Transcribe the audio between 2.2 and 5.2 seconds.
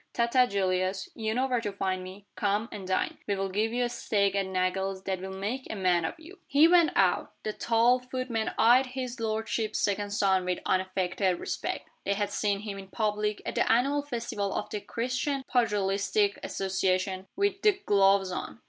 Come, and dine. We'll give you a steak at Nagle's